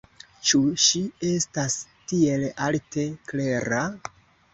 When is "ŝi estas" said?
0.83-1.75